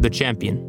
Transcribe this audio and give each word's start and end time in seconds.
the 0.00 0.10
champion. 0.10 0.66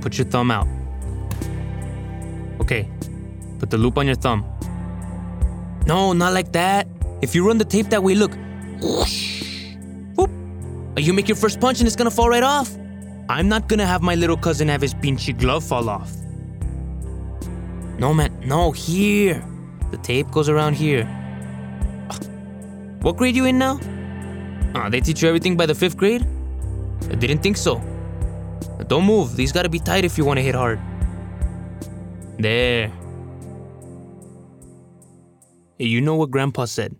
Put 0.00 0.18
your 0.18 0.26
thumb 0.26 0.50
out. 0.50 0.66
Okay, 2.60 2.88
put 3.58 3.70
the 3.70 3.78
loop 3.78 3.98
on 3.98 4.06
your 4.06 4.16
thumb. 4.16 4.44
No, 5.86 6.12
not 6.12 6.32
like 6.32 6.52
that. 6.52 6.88
If 7.20 7.34
you 7.34 7.46
run 7.46 7.58
the 7.58 7.64
tape 7.64 7.90
that 7.90 8.02
way, 8.02 8.14
look. 8.14 8.32
Whoop. 10.16 10.30
You 10.96 11.12
make 11.12 11.28
your 11.28 11.36
first 11.36 11.60
punch 11.60 11.80
and 11.80 11.86
it's 11.86 11.96
gonna 11.96 12.10
fall 12.10 12.28
right 12.28 12.42
off. 12.42 12.70
I'm 13.28 13.48
not 13.48 13.68
gonna 13.68 13.86
have 13.86 14.02
my 14.02 14.14
little 14.14 14.36
cousin 14.36 14.68
have 14.68 14.82
his 14.82 14.92
pinchy 14.92 15.36
glove 15.36 15.64
fall 15.64 15.88
off. 15.88 16.12
No, 17.98 18.12
man, 18.12 18.38
no, 18.44 18.72
here. 18.72 19.42
The 19.90 19.96
tape 19.98 20.30
goes 20.30 20.48
around 20.48 20.74
here. 20.74 21.06
What 23.00 23.16
grade 23.16 23.34
you 23.34 23.46
in 23.46 23.58
now? 23.58 23.80
Ah, 24.74 24.90
they 24.90 25.00
teach 25.00 25.22
you 25.22 25.28
everything 25.28 25.56
by 25.56 25.64
the 25.64 25.74
fifth 25.74 25.96
grade? 25.96 26.26
I 27.10 27.14
didn't 27.14 27.38
think 27.38 27.56
so. 27.56 27.80
Don't 28.88 29.04
move, 29.06 29.36
these 29.36 29.52
gotta 29.52 29.70
be 29.70 29.78
tight 29.78 30.04
if 30.04 30.18
you 30.18 30.24
wanna 30.24 30.42
hit 30.42 30.54
hard. 30.54 30.78
There. 32.38 32.92
Hey, 35.78 35.86
you 35.86 36.00
know 36.02 36.16
what 36.16 36.30
Grandpa 36.30 36.66
said? 36.66 36.94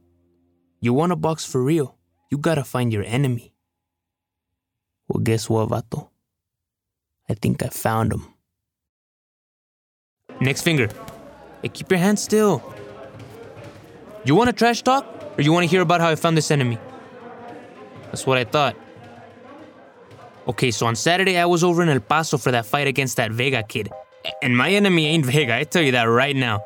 You 0.80 0.94
want 0.94 1.12
a 1.12 1.16
box 1.16 1.44
for 1.44 1.62
real, 1.62 1.98
you 2.30 2.38
gotta 2.38 2.64
find 2.64 2.92
your 2.92 3.04
enemy. 3.04 3.52
Well, 5.08 5.22
guess 5.22 5.50
what, 5.50 5.68
Vato? 5.68 6.13
I 7.28 7.34
think 7.34 7.62
I 7.62 7.68
found 7.68 8.12
him. 8.12 8.26
Next 10.40 10.62
finger. 10.62 10.88
Hey, 11.62 11.68
keep 11.68 11.90
your 11.90 11.98
hand 11.98 12.18
still. 12.18 12.62
You 14.24 14.34
want 14.34 14.50
a 14.50 14.52
trash 14.52 14.82
talk? 14.82 15.06
Or 15.36 15.42
you 15.42 15.52
want 15.52 15.64
to 15.64 15.68
hear 15.68 15.80
about 15.80 16.00
how 16.00 16.08
I 16.08 16.14
found 16.14 16.36
this 16.36 16.50
enemy? 16.50 16.78
That's 18.06 18.26
what 18.26 18.38
I 18.38 18.44
thought. 18.44 18.76
Okay, 20.46 20.70
so 20.70 20.86
on 20.86 20.94
Saturday 20.94 21.38
I 21.38 21.46
was 21.46 21.64
over 21.64 21.82
in 21.82 21.88
El 21.88 22.00
Paso 22.00 22.36
for 22.36 22.50
that 22.52 22.66
fight 22.66 22.86
against 22.86 23.16
that 23.16 23.32
Vega 23.32 23.62
kid. 23.62 23.90
And 24.42 24.56
my 24.56 24.70
enemy 24.70 25.06
ain't 25.06 25.26
Vega, 25.26 25.56
I 25.56 25.64
tell 25.64 25.82
you 25.82 25.92
that 25.92 26.04
right 26.04 26.36
now. 26.36 26.64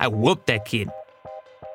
I 0.00 0.08
whooped 0.08 0.46
that 0.46 0.64
kid. 0.64 0.90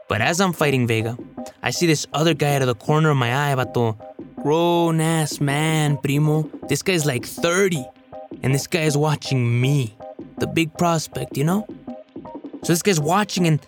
But 0.10 0.22
as 0.22 0.42
I'm 0.42 0.54
fighting 0.54 0.88
Vega, 0.88 1.18
I 1.62 1.70
see 1.70 1.88
this 1.88 2.06
other 2.14 2.34
guy 2.34 2.56
out 2.56 2.62
of 2.62 2.68
the 2.68 2.76
corner 2.76 3.10
of 3.10 3.18
my 3.18 3.52
eye, 3.52 3.56
vato. 3.56 3.98
Grown 4.42 5.00
ass 5.00 5.40
man, 5.40 5.98
primo. 5.98 6.50
This 6.68 6.82
guy's 6.82 7.06
like 7.06 7.26
30. 7.26 7.86
And 8.44 8.54
this 8.54 8.68
guy 8.68 8.82
is 8.82 8.98
watching 8.98 9.60
me, 9.62 9.96
the 10.38 10.48
big 10.48 10.78
prospect, 10.78 11.38
you 11.38 11.46
know? 11.46 11.66
So 12.64 12.74
this 12.74 12.82
guy's 12.82 13.00
watching 13.00 13.48
and 13.48 13.60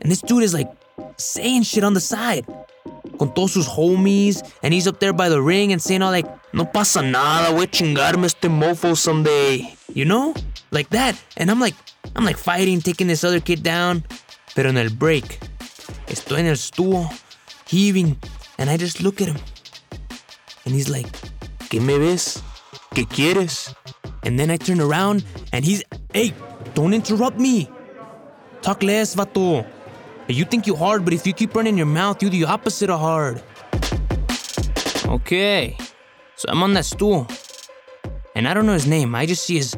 and 0.00 0.10
this 0.10 0.20
dude 0.20 0.42
is 0.42 0.54
like 0.54 0.70
saying 1.16 1.62
shit 1.64 1.84
on 1.84 1.94
the 1.94 2.00
side. 2.00 2.46
Con 3.18 3.32
todos 3.32 3.54
sus 3.54 3.68
homies, 3.68 4.42
and 4.62 4.74
he's 4.74 4.86
up 4.86 5.00
there 5.00 5.12
by 5.12 5.28
the 5.28 5.40
ring 5.40 5.72
and 5.72 5.80
saying 5.80 6.02
all 6.02 6.10
like, 6.10 6.26
No 6.52 6.64
pasa 6.64 7.02
nada, 7.02 7.52
voy 7.52 7.62
a 7.62 7.66
chingarme 7.66 8.24
este 8.24 8.48
mofo 8.48 8.96
someday. 8.96 9.74
You 9.92 10.04
know? 10.04 10.34
Like 10.70 10.90
that. 10.90 11.20
And 11.36 11.50
I'm 11.50 11.60
like, 11.60 11.74
I'm 12.14 12.24
like 12.24 12.36
fighting, 12.36 12.80
taking 12.80 13.06
this 13.06 13.24
other 13.24 13.40
kid 13.40 13.62
down. 13.62 14.04
Pero 14.54 14.68
en 14.68 14.76
el 14.76 14.90
break, 14.90 15.38
estoy 16.06 16.40
en 16.40 16.46
el 16.46 16.56
stool, 16.56 17.08
heaving, 17.68 18.16
and 18.58 18.70
I 18.70 18.76
just 18.76 19.02
look 19.02 19.20
at 19.20 19.28
him. 19.28 19.38
And 20.64 20.74
he's 20.74 20.88
like, 20.88 21.06
¿Qué 21.68 21.80
me 21.80 21.98
ves? 21.98 22.42
¿Qué 22.94 23.06
quieres? 23.06 23.74
And 24.26 24.38
then 24.40 24.50
I 24.50 24.56
turn 24.56 24.80
around 24.80 25.24
and 25.52 25.64
he's, 25.64 25.84
hey, 26.12 26.34
don't 26.74 26.92
interrupt 26.92 27.38
me. 27.38 27.70
Talk 28.60 28.82
less, 28.82 29.14
vato. 29.14 29.64
You 30.26 30.44
think 30.44 30.66
you're 30.66 30.76
hard, 30.76 31.04
but 31.04 31.14
if 31.14 31.24
you 31.26 31.32
keep 31.32 31.54
running 31.54 31.76
your 31.76 31.86
mouth, 31.86 32.20
you're 32.20 32.32
the 32.32 32.44
opposite 32.44 32.90
of 32.90 32.98
hard. 32.98 33.40
Okay, 35.06 35.78
so 36.34 36.48
I'm 36.48 36.64
on 36.64 36.74
that 36.74 36.84
stool. 36.84 37.28
And 38.34 38.48
I 38.48 38.54
don't 38.54 38.66
know 38.66 38.72
his 38.72 38.88
name, 38.88 39.14
I 39.14 39.24
just 39.24 39.44
see 39.44 39.58
his 39.58 39.76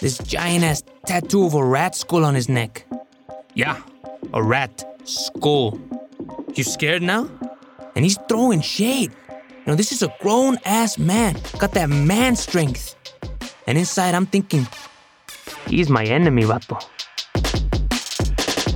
this 0.00 0.18
giant 0.18 0.64
ass 0.64 0.82
tattoo 1.06 1.46
of 1.46 1.54
a 1.54 1.64
rat 1.64 1.96
skull 1.96 2.26
on 2.26 2.34
his 2.34 2.48
neck. 2.50 2.84
Yeah, 3.54 3.80
a 4.34 4.42
rat 4.42 4.84
skull. 5.04 5.80
You 6.54 6.62
scared 6.62 7.02
now? 7.02 7.30
And 7.96 8.04
he's 8.04 8.18
throwing 8.28 8.60
shade. 8.60 9.10
You 9.30 9.62
know, 9.66 9.74
this 9.74 9.90
is 9.90 10.02
a 10.02 10.14
grown 10.20 10.58
ass 10.66 10.98
man, 10.98 11.36
got 11.58 11.72
that 11.72 11.88
man 11.88 12.36
strength. 12.36 12.97
And 13.68 13.76
inside, 13.76 14.14
I'm 14.14 14.24
thinking, 14.24 14.66
he's 15.66 15.90
my 15.90 16.02
enemy, 16.02 16.44
vato. 16.44 16.80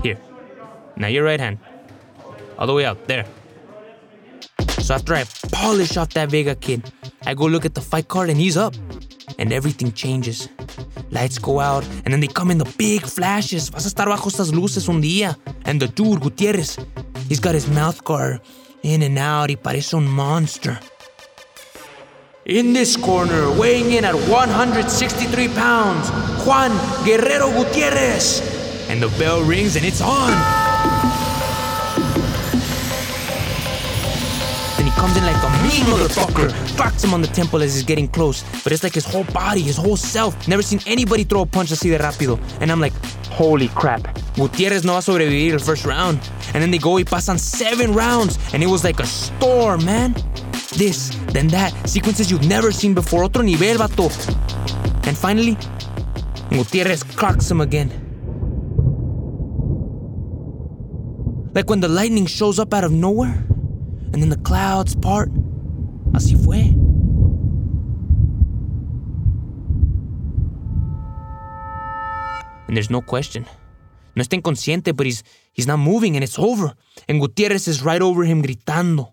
Here, 0.03 0.19
now 0.97 1.06
your 1.06 1.25
right 1.25 1.41
hand. 1.41 1.58
All 2.58 2.66
the 2.66 2.75
way 2.75 2.84
out, 2.84 3.08
there. 3.08 3.25
So 4.81 4.92
after 4.92 5.14
I 5.14 5.25
polish 5.50 5.97
off 5.97 6.10
that 6.10 6.28
Vega 6.28 6.54
kid, 6.54 6.92
I 7.25 7.32
go 7.32 7.47
look 7.47 7.64
at 7.64 7.72
the 7.72 7.81
fight 7.81 8.08
card 8.08 8.28
and 8.28 8.38
he's 8.38 8.58
up. 8.58 8.75
And 9.38 9.50
everything 9.50 9.92
changes. 9.92 10.50
Lights 11.10 11.38
go 11.38 11.58
out 11.58 11.84
and 12.04 12.12
then 12.12 12.20
they 12.20 12.26
come 12.26 12.50
in 12.50 12.58
the 12.58 12.70
big 12.76 13.00
flashes. 13.00 13.70
Vas 13.70 13.86
a 13.86 13.88
estar 13.88 14.08
bajo 14.08 14.28
estas 14.28 14.52
luces 14.52 14.91
un 14.91 15.00
día. 15.00 15.38
And 15.64 15.81
the 15.81 15.88
dude, 15.88 16.20
Gutierrez, 16.20 16.76
he's 17.31 17.41
got 17.41 17.54
his 17.54 17.66
mouth 17.66 18.04
guard 18.04 18.42
in 18.82 19.00
and 19.00 19.19
out. 19.19 19.48
He 19.48 19.56
parece 19.56 19.94
un 19.94 20.06
monster. 20.06 20.78
In 22.47 22.72
this 22.72 22.97
corner, 22.97 23.56
weighing 23.56 23.92
in 23.92 24.04
at 24.04 24.16
163 24.16 25.47
pounds, 25.54 26.10
Juan 26.44 26.72
Guerrero 27.04 27.53
Gutierrez. 27.53 28.41
And 28.91 29.00
the 29.00 29.06
bell 29.16 29.42
rings 29.42 29.76
and 29.76 29.84
it's 29.84 30.00
on. 30.00 30.32
Then 34.76 34.86
he 34.86 34.91
comes 34.98 35.16
in 35.16 35.22
like 35.22 35.36
a 35.36 35.50
mean 35.62 35.86
motherfucker, 35.86 36.50
clocks 36.76 37.04
him 37.04 37.14
on 37.14 37.22
the 37.22 37.28
temple 37.28 37.62
as 37.62 37.75
he's 37.75 37.84
getting 37.84 38.08
close. 38.08 38.42
But 38.64 38.72
it's 38.72 38.82
like 38.82 38.94
his 38.94 39.04
whole 39.04 39.25
body, 39.32 39.60
his 39.60 39.76
whole 39.76 39.97
self. 39.97 40.48
Never 40.48 40.62
seen 40.62 40.81
anybody 40.84 41.22
throw 41.22 41.42
a 41.42 41.47
punch 41.47 41.70
así 41.70 41.91
de 41.91 41.98
rápido. 41.98 42.41
And 42.60 42.72
I'm 42.72 42.81
like, 42.81 42.92
holy 43.31 43.69
crap. 43.69 44.02
Gutierrez 44.34 44.84
no 44.84 44.94
va 44.94 44.98
a 44.98 45.02
sobrevivir 45.02 45.52
el 45.52 45.60
first 45.60 45.84
round. 45.84 46.19
And 46.54 46.60
then 46.60 46.72
they 46.72 46.78
go 46.78 46.98
y 46.98 47.04
pasan 47.04 47.38
seven 47.38 47.94
rounds. 47.94 48.36
And 48.52 48.64
it 48.64 48.66
was 48.66 48.82
like 48.82 48.98
a 48.98 49.06
storm, 49.06 49.84
man. 49.84 50.16
This, 50.76 51.10
then 51.32 51.48
that, 51.48 51.72
sequences 51.88 52.30
you've 52.30 52.46
never 52.46 52.72
seen 52.72 52.94
before. 52.94 53.24
Otro 53.24 53.42
nivel, 53.42 53.76
vato. 53.76 54.08
And 55.06 55.16
finally, 55.16 55.56
Gutierrez 56.50 57.02
clocks 57.02 57.50
him 57.50 57.60
again. 57.60 57.90
Like 61.54 61.68
when 61.68 61.80
the 61.80 61.88
lightning 61.88 62.26
shows 62.26 62.58
up 62.58 62.72
out 62.72 62.84
of 62.84 62.92
nowhere, 62.92 63.44
and 64.12 64.22
then 64.22 64.28
the 64.28 64.38
clouds 64.38 64.94
part. 64.94 65.30
Así 66.12 66.36
fue. 66.36 66.74
And 72.68 72.76
there's 72.76 72.90
no 72.90 73.02
question. 73.02 73.46
No 74.14 74.22
está 74.22 74.36
inconsciente, 74.36 74.94
but 74.94 75.06
he's, 75.06 75.22
he's 75.52 75.66
not 75.66 75.78
moving 75.78 76.16
and 76.16 76.24
it's 76.24 76.38
over. 76.38 76.74
And 77.08 77.20
Gutierrez 77.20 77.68
is 77.68 77.82
right 77.82 78.00
over 78.00 78.24
him 78.24 78.42
gritando. 78.42 79.12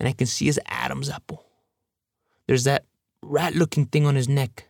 And 0.00 0.08
I 0.08 0.12
can 0.12 0.26
see 0.26 0.46
his 0.46 0.58
Adam's 0.66 1.10
apple. 1.10 1.44
There's 2.48 2.64
that 2.64 2.84
rat 3.22 3.54
looking 3.54 3.84
thing 3.84 4.06
on 4.06 4.16
his 4.16 4.28
neck. 4.28 4.66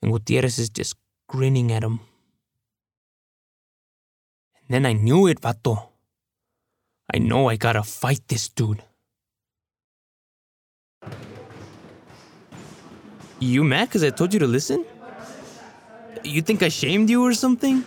And 0.00 0.12
Gutierrez 0.12 0.58
is 0.58 0.70
just 0.70 0.94
grinning 1.28 1.72
at 1.72 1.82
him. 1.82 2.00
And 4.56 4.68
then 4.70 4.86
I 4.86 4.92
knew 4.92 5.26
it, 5.26 5.40
vato. 5.40 5.88
I 7.12 7.18
know 7.18 7.48
I 7.48 7.56
gotta 7.56 7.82
fight 7.82 8.20
this 8.28 8.48
dude. 8.48 8.82
You 13.40 13.64
mad 13.64 13.88
because 13.88 14.04
I 14.04 14.10
told 14.10 14.32
you 14.32 14.38
to 14.38 14.46
listen? 14.46 14.84
You 16.22 16.42
think 16.42 16.62
I 16.62 16.68
shamed 16.68 17.10
you 17.10 17.24
or 17.24 17.34
something? 17.34 17.84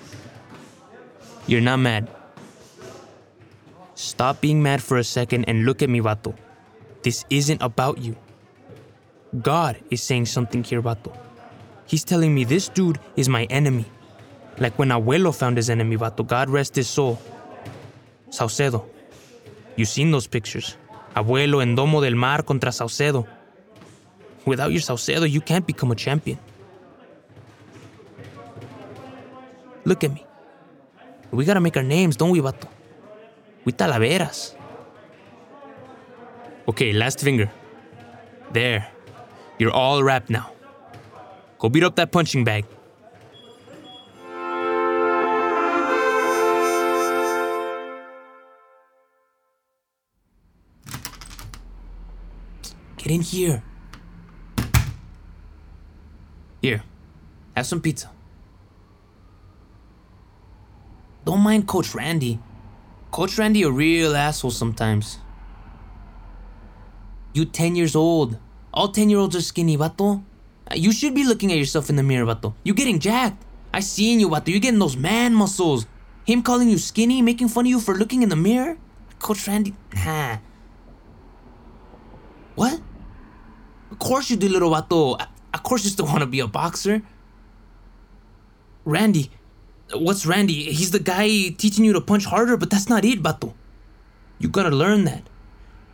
You're 1.47 1.61
not 1.61 1.77
mad. 1.77 2.09
Stop 3.95 4.41
being 4.41 4.61
mad 4.61 4.83
for 4.83 4.97
a 4.97 5.03
second 5.03 5.45
and 5.45 5.65
look 5.65 5.81
at 5.81 5.89
me, 5.89 6.01
vato. 6.01 6.35
This 7.01 7.23
isn't 7.29 7.61
about 7.61 7.97
you. 7.97 8.15
God 9.41 9.77
is 9.89 10.03
saying 10.03 10.25
something 10.25 10.63
here, 10.63 10.81
vato. 10.81 11.15
He's 11.87 12.03
telling 12.03 12.35
me 12.35 12.43
this 12.43 12.67
dude 12.67 12.99
is 13.15 13.29
my 13.29 13.45
enemy. 13.45 13.85
Like 14.59 14.77
when 14.77 14.89
Abuelo 14.89 15.33
found 15.33 15.57
his 15.57 15.69
enemy, 15.69 15.97
vato. 15.97 16.27
God 16.27 16.49
rest 16.49 16.75
his 16.75 16.89
soul. 16.89 17.19
Saucedo. 18.29 18.85
You've 19.77 19.87
seen 19.87 20.11
those 20.11 20.27
pictures. 20.27 20.77
Abuelo 21.15 21.61
en 21.61 21.75
Domo 21.75 22.01
del 22.01 22.15
Mar 22.15 22.43
contra 22.43 22.71
Saucedo. 22.71 23.25
Without 24.45 24.71
your 24.71 24.81
Saucedo, 24.81 25.29
you 25.29 25.39
can't 25.39 25.65
become 25.65 25.91
a 25.91 25.95
champion. 25.95 26.37
Look 29.85 30.03
at 30.03 30.11
me. 30.11 30.25
We 31.31 31.45
gotta 31.45 31.61
make 31.61 31.77
our 31.77 31.83
names, 31.83 32.17
don't 32.17 32.31
we, 32.31 32.41
vato? 32.41 32.74
We 33.65 33.73
talaveras. 33.73 34.53
Okay, 36.67 36.93
last 36.93 37.19
finger. 37.19 37.49
There. 38.53 38.87
You're 39.57 39.71
all 39.73 40.03
wrapped 40.03 40.29
now. 40.29 40.51
Go 41.57 41.69
beat 41.69 41.83
up 41.83 41.95
that 41.95 42.11
punching 42.11 42.43
bag. 42.43 42.65
Get 52.97 53.11
in 53.11 53.21
here. 53.21 53.63
Here, 56.61 56.81
have 57.55 57.67
some 57.67 57.79
pizza. 57.79 58.09
Don't 61.23 61.41
mind 61.41 61.67
Coach 61.67 61.93
Randy. 61.93 62.39
Coach 63.15 63.37
Randy 63.37 63.63
a 63.63 63.71
real 63.71 64.13
asshole 64.13 64.51
sometimes. 64.51 65.19
You 67.31 67.45
10 67.45 67.77
years 67.77 67.95
old. 67.95 68.37
All 68.73 68.89
10 68.89 69.09
year 69.09 69.19
olds 69.19 69.37
are 69.37 69.41
skinny, 69.41 69.77
vato. 69.77 70.21
You 70.75 70.91
should 70.91 71.15
be 71.15 71.23
looking 71.23 71.49
at 71.49 71.57
yourself 71.57 71.89
in 71.89 71.95
the 71.95 72.03
mirror, 72.03 72.25
vato. 72.25 72.53
You're 72.65 72.75
getting 72.75 72.99
jacked. 72.99 73.41
I 73.73 73.79
seen 73.79 74.19
you, 74.19 74.27
vato. 74.27 74.49
You 74.49 74.59
getting 74.59 74.79
those 74.79 74.97
man 74.97 75.33
muscles. 75.33 75.87
Him 76.25 76.43
calling 76.43 76.67
you 76.67 76.77
skinny, 76.77 77.21
making 77.21 77.47
fun 77.47 77.65
of 77.65 77.69
you 77.69 77.79
for 77.79 77.95
looking 77.95 78.21
in 78.21 78.27
the 78.27 78.35
mirror? 78.35 78.77
Coach 79.19 79.47
Randy, 79.47 79.73
nah. 79.95 80.39
What? 82.55 82.81
Of 83.91 83.99
course 83.99 84.29
you 84.29 84.35
do, 84.35 84.49
little 84.49 84.71
vato. 84.71 85.25
Of 85.53 85.63
course 85.63 85.85
you 85.85 85.89
still 85.89 86.05
want 86.05 86.19
to 86.19 86.25
be 86.25 86.41
a 86.41 86.47
boxer. 86.47 87.01
Randy, 88.83 89.31
what's 89.93 90.25
Randy? 90.25 90.71
He's 90.71 90.91
the 90.91 90.99
guy 90.99 91.49
teaching 91.57 91.85
you 91.85 91.93
to 91.93 92.01
punch 92.01 92.25
harder, 92.25 92.57
but 92.57 92.69
that's 92.69 92.89
not 92.89 93.05
it, 93.05 93.21
vato. 93.21 93.53
You 94.39 94.49
gotta 94.49 94.69
learn 94.75 95.05
that. 95.05 95.23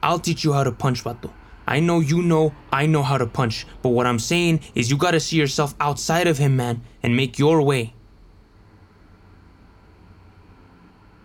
I'll 0.01 0.19
teach 0.19 0.43
you 0.43 0.53
how 0.53 0.63
to 0.63 0.71
punch, 0.71 1.03
vato. 1.03 1.31
I 1.67 1.79
know 1.79 1.99
you 1.99 2.21
know 2.21 2.53
I 2.71 2.85
know 2.85 3.03
how 3.03 3.17
to 3.17 3.27
punch, 3.27 3.67
but 3.81 3.89
what 3.89 4.07
I'm 4.07 4.19
saying 4.19 4.61
is 4.75 4.89
you 4.89 4.97
gotta 4.97 5.19
see 5.19 5.38
yourself 5.38 5.75
outside 5.79 6.27
of 6.27 6.38
him, 6.38 6.55
man, 6.55 6.81
and 7.03 7.15
make 7.15 7.38
your 7.38 7.61
way. 7.61 7.93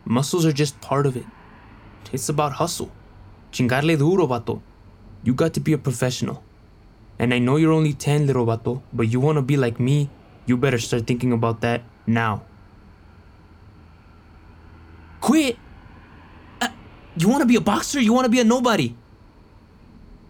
Muscles 0.04 0.44
are 0.46 0.52
just 0.52 0.80
part 0.80 1.06
of 1.06 1.16
it. 1.16 1.24
It's 2.12 2.28
about 2.28 2.52
hustle. 2.52 2.92
Chingarle 3.50 3.98
duro, 3.98 4.26
vato. 4.26 4.60
You 5.24 5.34
got 5.34 5.54
to 5.54 5.60
be 5.60 5.72
a 5.72 5.78
professional. 5.78 6.44
And 7.18 7.32
I 7.34 7.38
know 7.38 7.56
you're 7.56 7.72
only 7.72 7.92
10, 7.92 8.26
little 8.26 8.46
vato, 8.46 8.82
but 8.92 9.08
you 9.08 9.18
wanna 9.18 9.42
be 9.42 9.56
like 9.56 9.80
me, 9.80 10.10
you 10.44 10.56
better 10.56 10.78
start 10.78 11.06
thinking 11.06 11.32
about 11.32 11.62
that 11.62 11.82
now. 12.06 12.42
Quit! 15.26 15.58
Uh, 16.62 16.70
you 17.18 17.26
wanna 17.26 17.46
be 17.46 17.56
a 17.56 17.60
boxer? 17.60 17.98
You 17.98 18.12
wanna 18.12 18.28
be 18.28 18.38
a 18.38 18.44
nobody? 18.44 18.94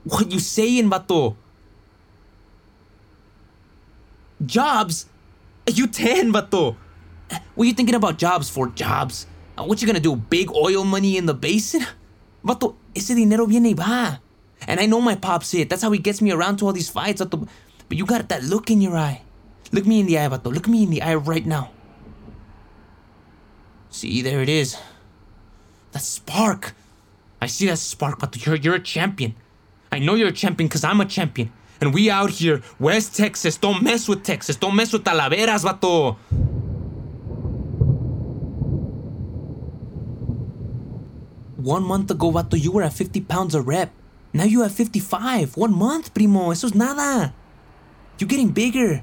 What 0.05 0.33
you 0.33 0.41
saying, 0.41 0.89
vato? 0.89 1.37
Jobs? 4.41 5.05
You 5.69 5.87
10, 5.87 6.33
vato. 6.33 6.77
What 7.55 7.69
you 7.69 7.75
thinking 7.75 7.95
about 7.95 8.17
jobs 8.17 8.49
for? 8.49 8.69
Jobs? 8.73 9.27
Uh, 9.59 9.65
What 9.65 9.83
you 9.83 9.87
gonna 9.87 10.01
do? 10.01 10.17
Big 10.17 10.49
oil 10.57 10.83
money 10.83 11.19
in 11.19 11.27
the 11.27 11.35
basin? 11.35 11.85
Vato, 12.43 12.77
ese 12.97 13.13
dinero 13.13 13.45
viene 13.45 13.69
y 13.69 13.75
va. 13.75 14.19
And 14.67 14.81
I 14.81 14.87
know 14.87 15.03
my 15.03 15.17
pop's 15.17 15.53
it. 15.53 15.69
That's 15.69 15.83
how 15.83 15.93
he 15.93 15.99
gets 15.99 16.23
me 16.23 16.33
around 16.33 16.57
to 16.61 16.67
all 16.67 16.73
these 16.73 16.89
fights. 16.89 17.21
Vato. 17.21 17.47
But 17.87 17.99
you 17.99 18.07
got 18.07 18.31
that 18.31 18.45
look 18.45 18.71
in 18.71 18.81
your 18.81 18.97
eye. 18.97 19.21
Look 19.73 19.85
me 19.85 20.01
in 20.01 20.07
the 20.07 20.19
eye, 20.19 20.29
vato. 20.29 20.55
Look 20.55 20.69
me 20.69 20.85
in 20.85 20.89
the 20.89 21.03
eye 21.03 21.17
right 21.17 21.45
now. 21.45 21.76
See, 23.97 24.21
there 24.21 24.43
it 24.43 24.51
is. 24.51 24.77
That 25.93 26.03
spark. 26.03 26.75
I 27.41 27.47
see 27.47 27.65
that 27.69 27.79
spark, 27.79 28.19
but 28.19 28.45
you're, 28.45 28.57
you're 28.57 28.75
a 28.75 28.79
champion. 28.79 29.35
I 29.91 30.01
know 30.01 30.17
you're 30.17 30.29
a 30.29 30.33
champion 30.33 30.69
because 30.69 30.85
I'm 30.85 31.01
a 31.01 31.07
champion. 31.07 31.51
And 31.81 31.95
we 31.95 32.11
out 32.11 32.29
here, 32.29 32.61
West 32.79 33.17
Texas, 33.17 33.57
don't 33.57 33.83
mess 33.83 34.07
with 34.07 34.23
Texas. 34.23 34.57
Don't 34.57 34.77
mess 34.77 34.93
with 34.93 35.03
Talaveras, 35.03 35.65
vato. 35.65 36.17
One 41.57 41.83
month 41.83 42.11
ago, 42.11 42.31
vato, 42.31 42.61
you 42.61 42.73
were 42.73 42.83
at 42.83 42.93
50 42.93 43.23
pounds 43.23 43.55
a 43.55 43.63
rep. 43.63 43.93
Now 44.35 44.45
you 44.45 44.61
have 44.61 44.73
55. 44.73 45.57
One 45.57 45.73
month, 45.73 46.13
primo. 46.13 46.51
Eso 46.51 46.67
es 46.67 46.75
nada. 46.75 47.33
You're 48.19 48.29
getting 48.29 48.51
bigger. 48.51 49.03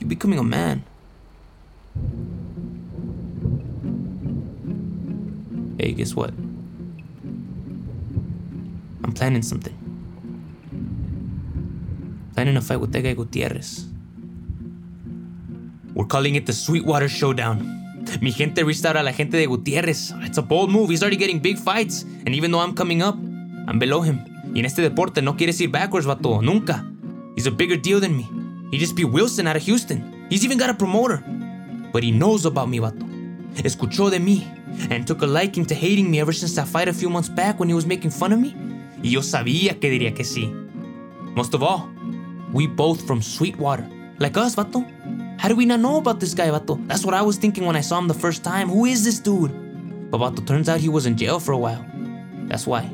You're 0.00 0.08
becoming 0.08 0.40
a 0.40 0.42
man. 0.42 0.82
Hey, 5.80 5.92
guess 5.94 6.14
what? 6.14 6.28
I'm 9.02 9.12
planning 9.14 9.40
something. 9.40 9.72
Planning 12.34 12.58
a 12.58 12.60
fight 12.60 12.80
with 12.80 12.92
that 12.92 13.00
guy 13.00 13.14
Gutierrez. 13.14 13.86
We're 15.94 16.04
calling 16.04 16.34
it 16.34 16.44
the 16.44 16.52
Sweetwater 16.52 17.08
Showdown. 17.08 18.04
Mi 18.20 18.30
gente 18.30 18.62
reached 18.62 18.84
out 18.84 19.02
la 19.02 19.10
gente 19.10 19.38
de 19.38 19.46
Gutierrez. 19.46 20.12
It's 20.20 20.36
a 20.36 20.42
bold 20.42 20.70
move. 20.70 20.90
He's 20.90 21.02
already 21.02 21.16
getting 21.16 21.38
big 21.38 21.56
fights. 21.56 22.02
And 22.26 22.34
even 22.34 22.50
though 22.50 22.60
I'm 22.60 22.74
coming 22.74 23.00
up, 23.00 23.14
I'm 23.66 23.78
below 23.78 24.02
him. 24.02 24.20
Y 24.52 24.58
en 24.58 24.66
este 24.66 24.82
deporte 24.82 25.22
no 25.22 25.34
quieres 25.34 25.58
ir 25.62 25.70
backwards, 25.70 26.06
vato. 26.06 26.42
Nunca. 26.42 26.84
He's 27.36 27.46
a 27.46 27.50
bigger 27.50 27.78
deal 27.78 28.00
than 28.00 28.14
me. 28.14 28.28
He 28.70 28.76
just 28.76 28.94
beat 28.94 29.06
Wilson 29.06 29.46
out 29.46 29.56
of 29.56 29.62
Houston. 29.62 30.26
He's 30.28 30.44
even 30.44 30.58
got 30.58 30.68
a 30.68 30.74
promoter. 30.74 31.24
But 31.90 32.02
he 32.02 32.10
knows 32.10 32.44
about 32.44 32.68
me, 32.68 32.80
vato. 32.80 33.06
Escuchó 33.64 34.10
de 34.10 34.18
mí. 34.18 34.46
And 34.90 35.06
took 35.06 35.22
a 35.22 35.26
liking 35.26 35.66
to 35.66 35.74
hating 35.74 36.10
me 36.10 36.20
ever 36.20 36.32
since 36.32 36.54
that 36.54 36.68
fight 36.68 36.88
a 36.88 36.92
few 36.92 37.10
months 37.10 37.28
back 37.28 37.58
when 37.58 37.68
he 37.68 37.74
was 37.74 37.86
making 37.86 38.10
fun 38.10 38.32
of 38.32 38.38
me. 38.38 38.54
Y 39.02 39.10
yo 39.10 39.20
sabía 39.20 39.80
que 39.80 39.90
diría 39.90 40.14
que 40.14 40.24
sí. 40.24 40.52
Most 41.34 41.54
of 41.54 41.62
all, 41.62 41.88
we 42.52 42.66
both 42.66 43.06
from 43.06 43.22
Sweetwater. 43.22 43.86
Like 44.18 44.36
us, 44.36 44.54
vato. 44.54 44.84
How 45.40 45.48
do 45.48 45.56
we 45.56 45.64
not 45.64 45.80
know 45.80 45.96
about 45.96 46.20
this 46.20 46.34
guy, 46.34 46.48
vato? 46.50 46.86
That's 46.86 47.04
what 47.04 47.14
I 47.14 47.22
was 47.22 47.36
thinking 47.36 47.64
when 47.64 47.76
I 47.76 47.80
saw 47.80 47.98
him 47.98 48.08
the 48.08 48.14
first 48.14 48.44
time. 48.44 48.68
Who 48.68 48.84
is 48.84 49.04
this 49.04 49.18
dude? 49.18 50.10
But 50.10 50.18
vato, 50.18 50.46
turns 50.46 50.68
out 50.68 50.80
he 50.80 50.88
was 50.88 51.06
in 51.06 51.16
jail 51.16 51.40
for 51.40 51.52
a 51.52 51.58
while. 51.58 51.84
That's 52.48 52.66
why. 52.66 52.90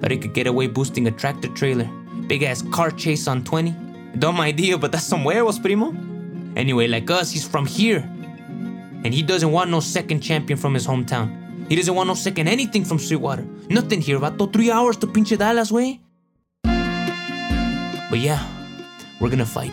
Thought 0.00 0.10
he 0.10 0.18
could 0.18 0.34
get 0.34 0.46
away 0.46 0.66
boosting 0.66 1.06
a 1.06 1.10
tractor 1.10 1.48
trailer. 1.48 1.88
Big 2.26 2.42
ass 2.42 2.62
car 2.72 2.90
chase 2.90 3.26
on 3.28 3.44
20. 3.44 3.74
Dumb 4.18 4.40
idea, 4.40 4.76
but 4.76 4.92
that's 4.92 5.06
some 5.06 5.22
huevos, 5.22 5.58
primo. 5.58 5.94
Anyway, 6.56 6.88
like 6.88 7.10
us, 7.10 7.30
he's 7.30 7.46
from 7.46 7.64
here. 7.64 8.08
And 9.04 9.12
he 9.12 9.22
doesn't 9.22 9.50
want 9.50 9.70
no 9.70 9.80
second 9.80 10.20
champion 10.20 10.58
from 10.58 10.74
his 10.74 10.86
hometown. 10.86 11.28
He 11.68 11.76
doesn't 11.76 11.94
want 11.94 12.08
no 12.08 12.14
second 12.14 12.48
anything 12.48 12.84
from 12.84 12.98
Sweetwater. 12.98 13.44
Nothing 13.68 14.00
here, 14.00 14.18
vato. 14.18 14.52
Three 14.52 14.70
hours 14.70 14.96
to 14.98 15.06
pinche 15.06 15.36
Dallas, 15.36 15.72
way. 15.72 16.00
But 16.64 18.18
yeah, 18.18 18.46
we're 19.20 19.30
gonna 19.30 19.46
fight. 19.46 19.72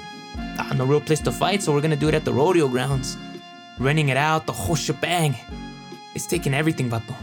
Ah, 0.57 0.73
no 0.75 0.85
real 0.85 1.01
place 1.01 1.19
to 1.21 1.31
fight, 1.31 1.61
so 1.61 1.73
we're 1.73 1.81
gonna 1.81 1.95
do 1.95 2.07
it 2.07 2.13
at 2.13 2.25
the 2.25 2.33
rodeo 2.33 2.67
grounds. 2.67 3.17
Renting 3.79 4.09
it 4.09 4.17
out, 4.17 4.45
the 4.45 4.53
whole 4.53 4.75
shebang. 4.75 5.35
It's 6.15 6.25
taking 6.25 6.53
everything, 6.53 6.89
vato. 6.89 7.15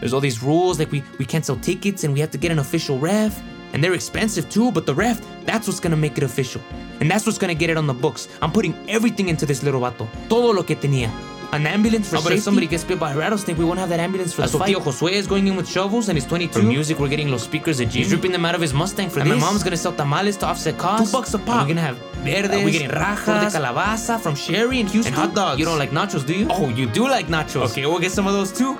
There's 0.00 0.12
all 0.12 0.20
these 0.20 0.42
rules, 0.42 0.78
like 0.78 0.90
we, 0.92 1.02
we 1.18 1.24
can't 1.24 1.44
sell 1.44 1.56
tickets 1.56 2.04
and 2.04 2.14
we 2.14 2.20
have 2.20 2.30
to 2.32 2.38
get 2.38 2.50
an 2.52 2.58
official 2.58 2.98
ref. 2.98 3.40
And 3.72 3.82
they're 3.82 3.94
expensive 3.94 4.48
too, 4.48 4.72
but 4.72 4.86
the 4.86 4.94
ref, 4.94 5.20
that's 5.44 5.66
what's 5.66 5.80
gonna 5.80 5.96
make 5.96 6.16
it 6.16 6.24
official. 6.24 6.62
And 7.00 7.10
that's 7.10 7.26
what's 7.26 7.38
gonna 7.38 7.54
get 7.54 7.70
it 7.70 7.76
on 7.76 7.86
the 7.86 7.94
books. 7.94 8.28
I'm 8.42 8.52
putting 8.52 8.74
everything 8.88 9.28
into 9.28 9.46
this 9.46 9.62
little 9.62 9.80
vato. 9.80 10.08
Todo 10.28 10.52
lo 10.52 10.62
que 10.64 10.76
tenía. 10.76 11.10
An 11.50 11.66
ambulance 11.66 12.10
for 12.10 12.16
How 12.16 12.20
about 12.20 12.32
if 12.32 12.42
somebody 12.42 12.66
gets 12.66 12.84
bit 12.84 12.98
by 13.00 13.12
a 13.12 13.16
rattlesnake, 13.16 13.56
we 13.56 13.64
won't 13.64 13.78
have 13.78 13.88
that 13.88 14.00
ambulance 14.00 14.34
for 14.34 14.42
That's 14.42 14.52
the 14.52 14.58
fight. 14.58 14.68
Tio 14.68 14.80
Josue 14.80 15.12
is 15.12 15.26
going 15.26 15.46
in 15.46 15.56
with 15.56 15.66
shovels 15.66 16.10
and 16.10 16.18
he's 16.18 16.26
22. 16.26 16.52
For 16.52 16.62
music, 16.62 16.98
we're 16.98 17.08
getting 17.08 17.30
los 17.30 17.42
speakers 17.42 17.80
at 17.80 17.88
Jimmy. 17.88 18.04
He's 18.04 18.12
ripping 18.12 18.32
them 18.32 18.44
out 18.44 18.54
of 18.54 18.60
his 18.60 18.74
Mustang 18.74 19.08
for 19.08 19.20
And 19.20 19.30
my 19.30 19.36
mom's 19.36 19.62
gonna 19.62 19.78
sell 19.78 19.92
tamales 19.94 20.36
to 20.38 20.46
offset 20.46 20.76
costs. 20.76 21.10
Two 21.10 21.16
bucks 21.16 21.32
a 21.32 21.38
And 21.38 21.46
pop. 21.46 21.62
We're 21.62 21.68
gonna 21.74 21.80
have 21.80 21.96
verdes. 22.22 22.48
Uh, 22.48 22.60
we're 22.62 22.70
getting 22.70 22.90
rajas. 22.90 23.54
de 23.54 23.58
calabaza 23.58 24.20
from 24.20 24.34
Sherry 24.34 24.80
and 24.80 24.90
Houston. 24.90 25.14
And 25.14 25.22
hot 25.22 25.34
dogs. 25.34 25.58
You 25.58 25.64
don't 25.64 25.78
like 25.78 25.90
nachos, 25.90 26.26
do 26.26 26.34
you? 26.34 26.48
Oh, 26.50 26.68
you 26.68 26.84
do 26.86 27.08
like 27.08 27.28
nachos. 27.28 27.70
Okay, 27.70 27.86
we'll 27.86 27.98
get 27.98 28.12
some 28.12 28.26
of 28.26 28.34
those 28.34 28.52
too. 28.52 28.76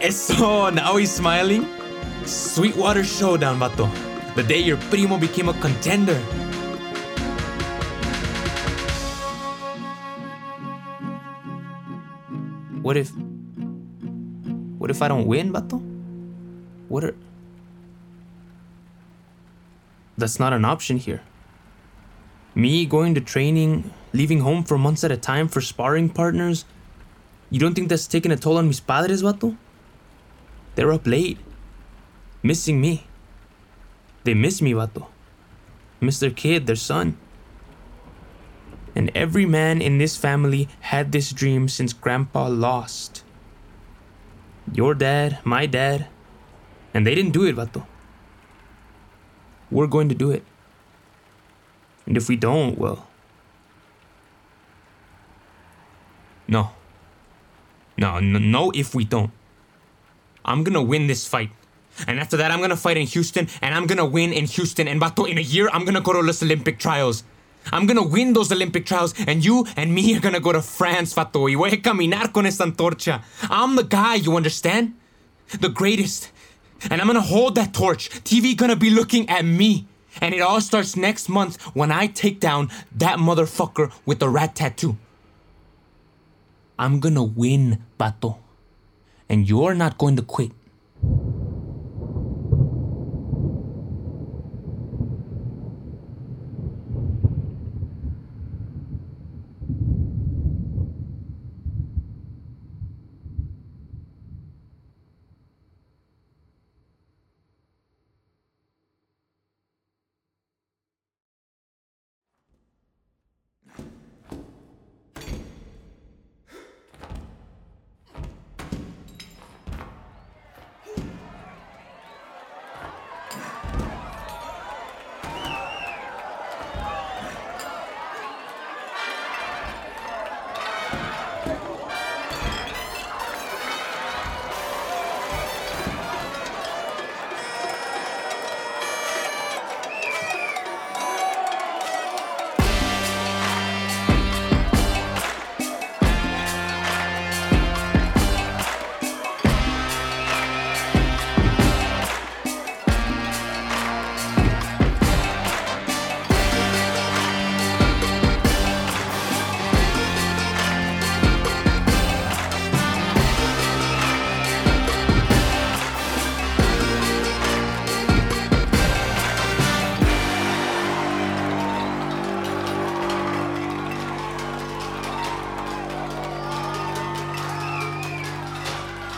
Eso, 0.00 0.70
now 0.70 0.96
he's 0.96 1.12
smiling. 1.12 1.64
Sweetwater 2.26 3.04
Showdown, 3.04 3.60
vato. 3.60 3.88
The 4.34 4.42
day 4.42 4.58
your 4.58 4.78
primo 4.90 5.16
became 5.16 5.48
a 5.48 5.54
contender. 5.60 6.20
What 12.84 12.98
if. 12.98 13.12
What 14.76 14.90
if 14.90 15.00
I 15.00 15.08
don't 15.08 15.26
win, 15.26 15.54
Bato? 15.54 15.80
What 16.88 17.02
are. 17.02 17.16
That's 20.18 20.38
not 20.38 20.52
an 20.52 20.66
option 20.66 20.98
here. 20.98 21.22
Me 22.54 22.84
going 22.84 23.14
to 23.14 23.22
training, 23.22 23.90
leaving 24.12 24.40
home 24.40 24.64
for 24.64 24.76
months 24.76 25.02
at 25.02 25.10
a 25.10 25.16
time 25.16 25.48
for 25.48 25.62
sparring 25.62 26.10
partners. 26.10 26.66
You 27.48 27.58
don't 27.58 27.72
think 27.72 27.88
that's 27.88 28.06
taking 28.06 28.30
a 28.30 28.36
toll 28.36 28.58
on 28.58 28.68
mis 28.68 28.80
padres, 28.80 29.22
Bato? 29.22 29.56
They're 30.74 30.92
up 30.92 31.06
late, 31.06 31.38
missing 32.42 32.82
me. 32.82 33.06
They 34.24 34.34
miss 34.34 34.60
me, 34.60 34.72
Bato. 34.74 35.06
Miss 36.02 36.20
their 36.20 36.30
kid, 36.30 36.66
their 36.66 36.76
son 36.76 37.16
and 38.94 39.10
every 39.14 39.46
man 39.46 39.82
in 39.82 39.98
this 39.98 40.16
family 40.16 40.68
had 40.80 41.12
this 41.12 41.32
dream 41.32 41.68
since 41.68 41.92
Grandpa 41.92 42.48
lost. 42.48 43.24
Your 44.72 44.94
dad, 44.94 45.38
my 45.44 45.66
dad, 45.66 46.06
and 46.92 47.06
they 47.06 47.14
didn't 47.14 47.32
do 47.32 47.44
it, 47.44 47.56
Vato. 47.56 47.86
We're 49.70 49.88
going 49.88 50.08
to 50.08 50.14
do 50.14 50.30
it. 50.30 50.44
And 52.06 52.16
if 52.16 52.28
we 52.28 52.36
don't, 52.36 52.78
well. 52.78 53.08
No. 56.46 56.70
No, 57.96 58.20
no, 58.20 58.38
no, 58.38 58.70
if 58.74 58.94
we 58.94 59.04
don't. 59.04 59.30
I'm 60.44 60.62
gonna 60.62 60.82
win 60.82 61.06
this 61.06 61.26
fight. 61.26 61.50
And 62.06 62.18
after 62.18 62.36
that, 62.36 62.50
I'm 62.50 62.60
gonna 62.60 62.76
fight 62.76 62.96
in 62.96 63.06
Houston, 63.06 63.48
and 63.62 63.74
I'm 63.74 63.86
gonna 63.86 64.04
win 64.04 64.32
in 64.32 64.46
Houston. 64.46 64.88
And 64.88 65.00
Bato, 65.00 65.28
in 65.28 65.38
a 65.38 65.40
year, 65.40 65.68
I'm 65.72 65.84
gonna 65.84 66.00
go 66.00 66.12
to 66.12 66.20
Los 66.20 66.42
Olympic 66.42 66.78
trials. 66.78 67.24
I'm 67.72 67.86
gonna 67.86 68.06
win 68.06 68.32
those 68.32 68.52
Olympic 68.52 68.86
trials, 68.86 69.14
and 69.26 69.44
you 69.44 69.66
and 69.76 69.94
me 69.94 70.16
are 70.16 70.20
gonna 70.20 70.40
go 70.40 70.52
to 70.52 70.62
France, 70.62 71.12
Fato. 71.12 71.44
Y 71.44 71.54
voy 71.54 71.72
a 71.72 71.76
caminar 71.76 72.32
con 72.32 72.46
esta 72.46 72.64
antorcha. 72.64 73.22
I'm 73.50 73.76
the 73.76 73.84
guy, 73.84 74.16
you 74.16 74.36
understand? 74.36 74.94
The 75.60 75.68
greatest. 75.68 76.30
And 76.90 77.00
I'm 77.00 77.06
gonna 77.06 77.20
hold 77.20 77.54
that 77.54 77.72
torch. 77.72 78.10
TV 78.24 78.56
gonna 78.56 78.76
be 78.76 78.90
looking 78.90 79.28
at 79.28 79.44
me. 79.44 79.86
And 80.20 80.34
it 80.34 80.40
all 80.40 80.60
starts 80.60 80.96
next 80.96 81.28
month 81.28 81.60
when 81.74 81.90
I 81.90 82.06
take 82.06 82.38
down 82.38 82.70
that 82.96 83.18
motherfucker 83.18 83.92
with 84.06 84.20
the 84.20 84.28
rat 84.28 84.54
tattoo. 84.54 84.96
I'm 86.78 87.00
gonna 87.00 87.24
win, 87.24 87.82
Pato. 87.98 88.38
And 89.28 89.48
you're 89.48 89.74
not 89.74 89.98
going 89.98 90.16
to 90.16 90.22
quit. 90.22 90.52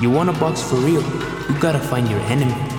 You 0.07 0.13
want 0.13 0.31
a 0.31 0.33
box 0.35 0.63
for 0.63 0.77
real? 0.77 1.03
You 1.03 1.59
gotta 1.59 1.81
find 1.81 2.09
your 2.09 2.21
enemy. 2.31 2.76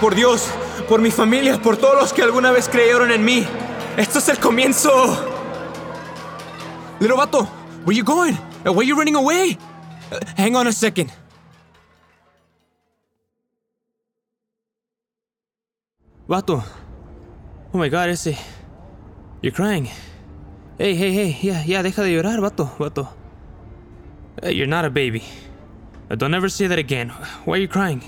Por 0.00 0.14
Dios, 0.14 0.50
por 0.88 1.00
mi 1.00 1.10
familia, 1.10 1.60
por 1.60 1.76
todos 1.76 1.98
los 1.98 2.12
que 2.12 2.22
alguna 2.22 2.50
vez 2.52 2.68
creyeron 2.68 3.10
en 3.10 3.24
mí. 3.24 3.46
Esto 3.96 4.18
es 4.18 4.28
el 4.28 4.38
comienzo. 4.38 4.90
Little 7.00 7.16
Vato, 7.16 7.48
where 7.84 7.96
you 7.96 8.04
going? 8.04 8.36
Why 8.64 8.84
you 8.84 8.94
running 8.96 9.16
away? 9.16 9.58
Uh, 10.12 10.18
hang 10.36 10.54
on 10.56 10.66
a 10.66 10.72
second. 10.72 11.10
Vato. 16.28 16.62
Oh 17.72 17.78
my 17.78 17.88
god, 17.88 18.08
ese. 18.10 18.36
You're 19.42 19.52
crying. 19.52 19.88
Hey, 20.78 20.94
hey, 20.94 21.12
hey, 21.12 21.38
yeah, 21.40 21.64
yeah, 21.64 21.82
deja 21.82 22.02
de 22.02 22.10
llorar, 22.10 22.40
vato, 22.40 22.76
vato. 22.78 23.08
You're 24.42 24.66
not 24.66 24.84
a 24.84 24.90
baby. 24.90 25.22
Don't 26.08 26.34
ever 26.34 26.48
say 26.48 26.66
that 26.66 26.78
again. 26.78 27.10
Why 27.44 27.56
are 27.56 27.60
you 27.60 27.68
crying? 27.68 28.02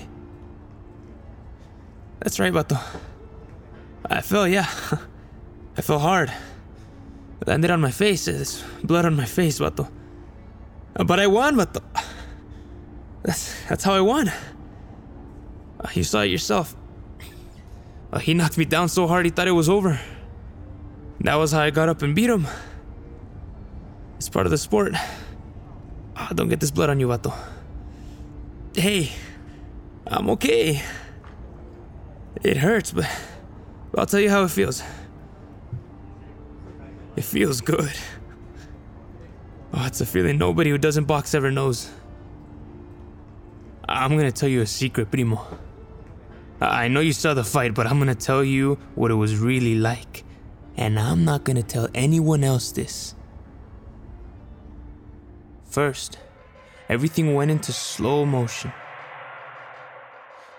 That's 2.19 2.39
right, 2.39 2.51
Vato. 2.53 2.79
I 4.09 4.21
fell, 4.21 4.47
yeah. 4.47 4.67
I 5.77 5.81
fell 5.81 5.99
hard. 5.99 6.31
It 7.41 7.47
landed 7.47 7.71
on 7.71 7.79
my 7.79 7.91
face. 7.91 8.25
There's 8.25 8.63
blood 8.83 9.05
on 9.05 9.15
my 9.15 9.25
face, 9.25 9.59
Vato. 9.59 9.89
Uh, 10.95 11.03
But 11.03 11.19
I 11.19 11.27
won, 11.27 11.55
Vato. 11.55 11.81
That's, 13.23 13.55
that's 13.67 13.83
how 13.83 13.93
I 13.93 14.01
won. 14.01 14.27
Uh, 14.29 15.89
You 15.93 16.03
saw 16.03 16.21
it 16.21 16.27
yourself. 16.27 16.75
Uh, 18.11 18.19
He 18.19 18.33
knocked 18.33 18.57
me 18.57 18.65
down 18.65 18.89
so 18.89 19.07
hard 19.07 19.25
he 19.25 19.31
thought 19.31 19.47
it 19.47 19.51
was 19.51 19.69
over. 19.69 19.99
That 21.21 21.35
was 21.35 21.51
how 21.51 21.61
I 21.61 21.69
got 21.69 21.89
up 21.89 22.01
and 22.01 22.15
beat 22.15 22.29
him. 22.29 22.47
It's 24.17 24.29
part 24.29 24.45
of 24.45 24.51
the 24.51 24.57
sport. 24.57 24.93
Ah, 26.15 26.29
don't 26.35 26.49
get 26.49 26.59
this 26.59 26.71
blood 26.71 26.89
on 26.89 26.99
you, 26.99 27.07
Vato. 27.07 27.33
Hey, 28.75 29.11
I'm 30.07 30.29
okay. 30.31 30.81
It 32.43 32.57
hurts, 32.57 32.91
but, 32.91 33.05
I'll 33.97 34.05
tell 34.05 34.19
you 34.19 34.29
how 34.29 34.43
it 34.43 34.51
feels. 34.51 34.81
It 37.15 37.23
feels 37.23 37.59
good. 37.59 37.93
Oh, 39.73 39.85
it's 39.85 40.01
a 40.01 40.05
feeling 40.05 40.37
nobody 40.37 40.69
who 40.69 40.77
doesn't 40.77 41.05
box 41.05 41.33
ever 41.35 41.51
knows. 41.51 41.89
I'm 43.87 44.15
gonna 44.15 44.31
tell 44.31 44.49
you 44.49 44.61
a 44.61 44.65
secret, 44.65 45.11
primo. 45.11 45.45
I 46.61 46.87
know 46.87 46.99
you 46.99 47.13
saw 47.13 47.33
the 47.33 47.43
fight, 47.43 47.73
but 47.73 47.87
I'm 47.87 47.99
gonna 47.99 48.15
tell 48.15 48.43
you 48.43 48.77
what 48.95 49.11
it 49.11 49.15
was 49.15 49.37
really 49.37 49.75
like. 49.75 50.23
And 50.77 50.99
I'm 50.99 51.25
not 51.25 51.43
gonna 51.43 51.63
tell 51.63 51.89
anyone 51.93 52.43
else 52.43 52.71
this. 52.71 53.15
First, 55.65 56.17
everything 56.87 57.33
went 57.35 57.51
into 57.51 57.71
slow 57.71 58.25
motion. 58.25 58.71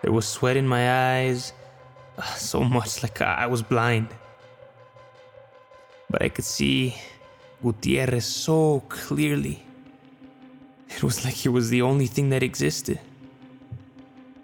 There 0.03 0.13
was 0.13 0.27
sweat 0.27 0.57
in 0.57 0.69
my 0.69 1.19
eyes, 1.19 1.53
so 2.37 2.63
much 2.63 3.03
like 3.03 3.21
I 3.21 3.47
was 3.47 3.63
blind. 3.63 4.09
But 6.09 6.23
I 6.23 6.29
could 6.29 6.45
see 6.45 6.97
Gutierrez 7.63 8.27
so 8.27 8.83
clearly. 8.89 9.63
It 10.89 11.03
was 11.05 11.25
like 11.25 11.35
he 11.35 11.49
was 11.49 11.71
the 11.71 11.83
only 11.83 12.07
thing 12.07 12.31
that 12.31 12.43
existed. 12.43 12.99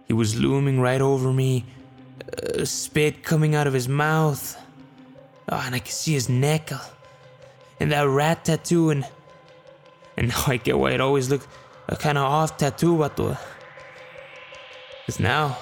He 0.06 0.12
was 0.12 0.38
looming 0.38 0.80
right 0.80 1.00
over 1.00 1.32
me, 1.32 1.64
uh, 2.22 2.64
spit 2.64 3.24
coming 3.24 3.56
out 3.56 3.66
of 3.66 3.72
his 3.72 3.88
mouth. 3.88 4.56
Ah, 5.48 5.64
and 5.66 5.74
I 5.74 5.80
could 5.80 5.92
see 5.92 6.12
his 6.12 6.28
neck, 6.28 6.70
uh, 6.70 6.78
and 7.80 7.90
that 7.90 8.06
rat 8.08 8.44
tattoo, 8.44 8.90
and 8.90 9.04
and 10.16 10.28
now 10.32 10.44
I 10.46 10.56
get 10.56 10.78
why 10.78 10.92
it 10.92 11.00
always 11.00 11.28
looked 11.28 11.48
a 11.88 11.96
kind 11.96 12.18
of 12.18 12.24
off 12.24 12.56
tattoo, 12.56 12.96
vato. 12.96 13.36
Cause 15.06 15.20
now, 15.20 15.56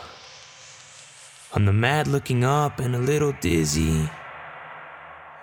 on 1.54 1.64
the 1.64 1.72
mat 1.72 2.08
looking 2.08 2.44
up 2.44 2.80
and 2.80 2.94
a 2.96 2.98
little 2.98 3.32
dizzy, 3.40 4.08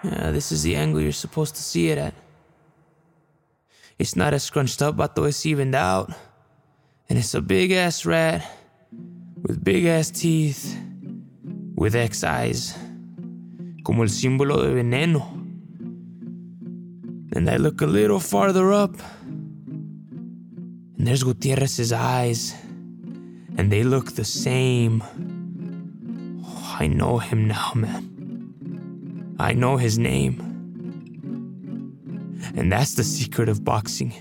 Yeah, 0.03 0.31
this 0.31 0.51
is 0.51 0.63
the 0.63 0.75
angle 0.75 0.99
you're 0.99 1.11
supposed 1.11 1.55
to 1.55 1.61
see 1.61 1.89
it 1.89 1.97
at. 1.97 2.13
It's 3.97 4.15
not 4.15 4.33
as 4.33 4.43
scrunched 4.43 4.81
up, 4.81 4.97
but 4.97 5.15
though 5.15 5.25
it's 5.25 5.45
evened 5.45 5.75
out. 5.75 6.11
And 7.07 7.19
it's 7.19 7.33
a 7.33 7.41
big 7.41 7.71
ass 7.71 8.05
rat 8.05 8.43
with 9.41 9.63
big 9.63 9.85
ass 9.85 10.09
teeth, 10.09 10.75
with 11.75 11.95
X 11.95 12.23
eyes, 12.23 12.75
como 13.83 14.03
el 14.03 14.09
símbolo 14.09 14.63
de 14.63 14.73
veneno. 14.73 15.21
And 17.33 17.49
I 17.49 17.57
look 17.57 17.81
a 17.81 17.85
little 17.85 18.19
farther 18.19 18.73
up, 18.73 18.95
and 20.97 21.07
there's 21.07 21.23
Gutierrez's 21.23 21.93
eyes, 21.93 22.53
and 23.57 23.71
they 23.71 23.83
look 23.83 24.13
the 24.13 24.25
same. 24.25 25.03
I 26.81 26.87
know 26.87 27.19
him 27.19 27.47
now, 27.47 27.73
man. 27.75 29.35
I 29.37 29.53
know 29.53 29.77
his 29.77 29.99
name. 29.99 30.41
And 32.55 32.71
that's 32.71 32.95
the 32.95 33.03
secret 33.03 33.49
of 33.49 33.63
boxing. 33.63 34.11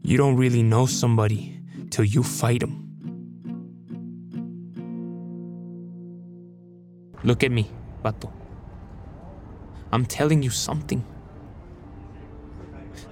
You 0.00 0.16
don't 0.16 0.34
really 0.36 0.62
know 0.62 0.86
somebody 0.86 1.60
till 1.90 2.06
you 2.06 2.22
fight 2.22 2.62
him. 2.62 2.88
Look 7.22 7.44
at 7.44 7.50
me, 7.52 7.70
Bato. 8.02 8.32
I'm 9.92 10.06
telling 10.06 10.42
you 10.42 10.48
something. 10.48 11.04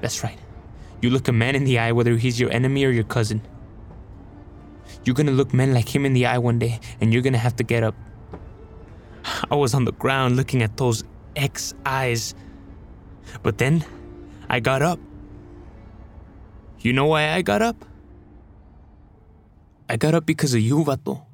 That's 0.00 0.25
right. 0.25 0.38
You 1.02 1.11
look 1.11 1.28
a 1.28 1.32
man 1.32 1.54
in 1.54 1.64
the 1.64 1.78
eye 1.78 1.92
whether 1.92 2.16
he's 2.16 2.40
your 2.40 2.50
enemy 2.50 2.87
or 2.87 2.90
your 2.90 3.04
cousin. 3.04 3.42
You're 5.04 5.14
gonna 5.14 5.32
look 5.32 5.52
men 5.52 5.75
like 5.75 5.94
him 5.94 6.06
in 6.06 6.14
the 6.14 6.25
eye 6.25 6.38
one 6.38 6.58
day, 6.58 6.80
and 7.02 7.12
you're 7.12 7.20
gonna 7.20 7.37
have 7.37 7.56
to 7.56 7.64
get 7.64 7.82
up. 7.82 7.94
I 9.51 9.55
was 9.55 9.75
on 9.75 9.85
the 9.85 9.93
ground 9.93 10.37
looking 10.37 10.63
at 10.63 10.77
those 10.77 11.05
X 11.37 11.75
eyes. 11.85 12.35
But 13.43 13.59
then, 13.59 13.85
I 14.49 14.61
got 14.61 14.83
up. 14.83 14.99
You 16.81 16.93
know 16.93 17.07
why 17.07 17.31
I 17.31 17.43
got 17.43 17.63
up? 17.63 17.85
I 19.89 19.97
got 19.97 20.15
up 20.15 20.27
because 20.27 20.55
of 20.55 20.61
you, 20.61 20.85
Vato. 20.85 21.25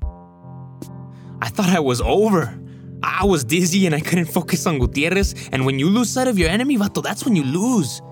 I 1.43 1.49
thought 1.49 1.71
I 1.71 1.81
was 1.81 2.00
over. 2.00 2.57
I 3.02 3.25
was 3.25 3.45
dizzy 3.45 3.87
and 3.87 3.95
I 3.95 4.00
couldn't 4.00 4.26
focus 4.26 4.67
on 4.67 4.79
Gutierrez. 4.79 5.49
And 5.52 5.64
when 5.64 5.79
you 5.79 5.88
lose 5.88 6.11
sight 6.11 6.29
of 6.29 6.38
your 6.38 6.49
enemy, 6.49 6.76
Vato, 6.76 7.02
that's 7.02 7.25
when 7.25 7.37
you 7.37 7.45
lose. 7.45 8.02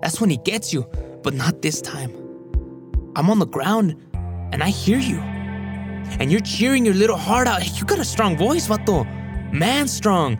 That's 0.00 0.20
when 0.20 0.30
he 0.30 0.38
gets 0.38 0.72
you. 0.72 0.82
But 1.22 1.34
not 1.34 1.62
this 1.62 1.80
time. 1.80 2.10
I'm 3.14 3.28
on 3.30 3.38
the 3.38 3.46
ground 3.46 3.96
and 4.52 4.62
I 4.62 4.70
hear 4.70 4.98
you. 4.98 5.18
And 6.18 6.30
you're 6.30 6.40
cheering 6.40 6.84
your 6.84 6.94
little 6.94 7.16
heart 7.16 7.46
out. 7.46 7.78
You 7.78 7.84
got 7.84 7.98
a 7.98 8.04
strong 8.04 8.36
voice, 8.36 8.66
Vato. 8.66 9.06
Man 9.52 9.86
strong. 9.86 10.38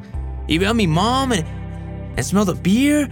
You 0.49 0.59
got 0.59 0.75
me 0.75 0.87
mom 0.87 1.33
and, 1.33 1.47
and 2.17 2.25
smell 2.25 2.45
the 2.45 2.55
beer. 2.55 3.09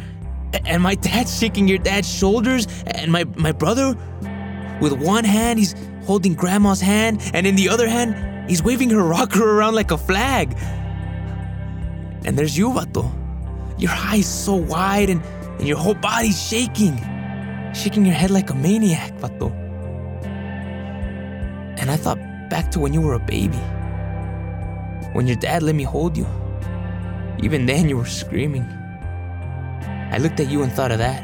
And 0.64 0.82
my 0.82 0.94
dad's 0.94 1.38
shaking 1.38 1.68
your 1.68 1.78
dad's 1.78 2.12
shoulders. 2.12 2.66
And 2.86 3.12
my, 3.12 3.24
my 3.36 3.52
brother, 3.52 3.94
with 4.80 4.94
one 4.94 5.24
hand, 5.24 5.58
he's 5.58 5.74
holding 6.04 6.34
grandma's 6.34 6.80
hand. 6.80 7.20
And 7.34 7.46
in 7.46 7.54
the 7.54 7.68
other 7.68 7.86
hand, 7.86 8.50
he's 8.50 8.62
waving 8.62 8.90
her 8.90 9.02
rocker 9.16 9.58
around 9.58 9.74
like 9.74 9.90
a 9.90 9.98
flag. 9.98 10.56
And 12.24 12.36
there's 12.36 12.56
you, 12.56 12.70
Vato. 12.70 13.10
Your 13.78 13.92
eyes 13.92 14.26
so 14.26 14.54
wide 14.54 15.08
and, 15.10 15.22
and 15.58 15.68
your 15.68 15.78
whole 15.78 15.94
body's 15.94 16.40
shaking. 16.42 16.96
Shaking 17.74 18.04
your 18.04 18.14
head 18.14 18.30
like 18.30 18.50
a 18.50 18.54
maniac, 18.54 19.12
Vato. 19.18 19.52
And 21.78 21.90
I 21.90 21.96
thought 21.96 22.18
back 22.50 22.70
to 22.72 22.80
when 22.80 22.92
you 22.92 23.00
were 23.00 23.14
a 23.14 23.18
baby. 23.18 23.60
When 25.12 25.26
your 25.26 25.36
dad 25.36 25.62
let 25.62 25.74
me 25.74 25.82
hold 25.82 26.16
you. 26.16 26.26
Even 27.42 27.66
then, 27.66 27.88
you 27.88 27.96
were 27.96 28.04
screaming. 28.04 28.64
I 30.12 30.18
looked 30.18 30.40
at 30.40 30.50
you 30.50 30.62
and 30.62 30.72
thought 30.72 30.92
of 30.92 30.98
that. 30.98 31.22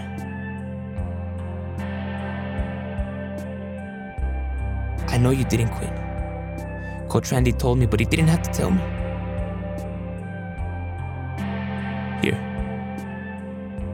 I 5.09 5.19
know 5.19 5.31
you 5.31 5.45
didn't 5.45 5.71
quit. 5.71 5.93
Coach 7.09 7.31
Randy 7.33 7.53
told 7.53 7.79
me, 7.79 7.87
but 7.87 8.01
he 8.01 8.07
didn't 8.07 8.29
have 8.29 8.43
to 8.43 8.51
tell 8.51 8.71
me. 8.71 8.81
Here. 12.23 12.41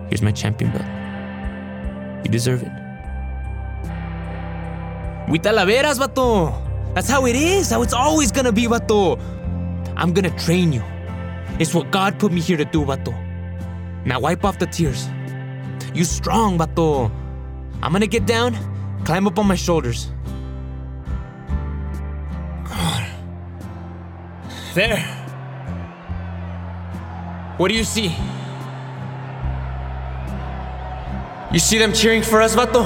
Here's 0.08 0.22
my 0.22 0.32
champion 0.32 0.72
belt. 0.72 0.86
You 2.24 2.30
deserve 2.30 2.62
it. 2.62 2.72
We 5.28 5.38
talaveras, 5.38 5.98
vato! 5.98 6.52
That's 6.94 7.08
how 7.08 7.26
it 7.26 7.36
is, 7.36 7.70
how 7.70 7.82
it's 7.82 7.94
always 7.94 8.32
gonna 8.32 8.52
be, 8.52 8.64
vato! 8.66 9.18
I'm 9.96 10.12
gonna 10.12 10.36
train 10.38 10.72
you. 10.72 10.82
It's 11.58 11.74
what 11.74 11.90
God 11.90 12.18
put 12.18 12.32
me 12.32 12.40
here 12.40 12.56
to 12.56 12.64
do, 12.64 12.84
Bato. 12.84 13.14
Now 14.04 14.20
wipe 14.20 14.44
off 14.44 14.58
the 14.58 14.66
tears. 14.66 15.08
You 15.94 16.04
strong, 16.04 16.58
Bato. 16.58 17.10
I'm 17.82 17.92
gonna 17.92 18.06
get 18.06 18.26
down, 18.26 18.56
climb 19.04 19.26
up 19.26 19.38
on 19.38 19.46
my 19.46 19.56
shoulders. 19.56 20.10
There. 24.74 25.04
What 27.58 27.68
do 27.68 27.74
you 27.74 27.84
see? 27.84 28.16
You 31.52 31.58
see 31.58 31.76
them 31.76 31.92
cheering 31.92 32.22
for 32.22 32.40
us, 32.40 32.56
vato? 32.56 32.82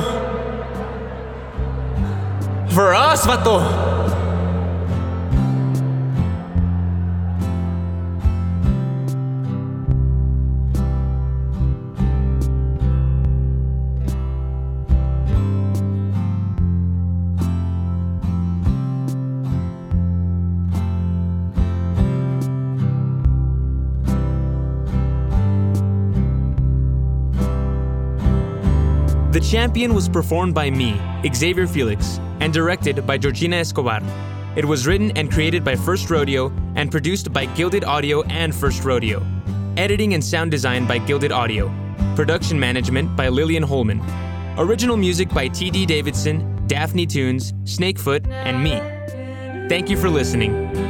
For 2.72 2.92
us, 2.92 3.24
vato! 3.24 3.95
Champion 29.50 29.94
was 29.94 30.08
performed 30.08 30.56
by 30.56 30.68
me, 30.68 31.00
Xavier 31.32 31.68
Felix, 31.68 32.18
and 32.40 32.52
directed 32.52 33.06
by 33.06 33.16
Georgina 33.16 33.54
Escobar. 33.56 34.00
It 34.56 34.64
was 34.64 34.88
written 34.88 35.12
and 35.16 35.30
created 35.30 35.62
by 35.62 35.76
First 35.76 36.10
Rodeo 36.10 36.52
and 36.74 36.90
produced 36.90 37.32
by 37.32 37.46
Gilded 37.46 37.84
Audio 37.84 38.22
and 38.24 38.52
First 38.52 38.82
Rodeo. 38.82 39.24
Editing 39.76 40.14
and 40.14 40.24
sound 40.24 40.50
design 40.50 40.84
by 40.84 40.98
Gilded 40.98 41.30
Audio. 41.30 41.72
Production 42.16 42.58
management 42.58 43.14
by 43.14 43.28
Lillian 43.28 43.62
Holman. 43.62 44.02
Original 44.58 44.96
music 44.96 45.28
by 45.28 45.46
T.D. 45.46 45.86
Davidson, 45.86 46.66
Daphne 46.66 47.06
Tunes, 47.06 47.54
Snakefoot, 47.62 48.26
and 48.26 48.64
me. 48.64 48.80
Thank 49.68 49.88
you 49.88 49.96
for 49.96 50.10
listening. 50.10 50.85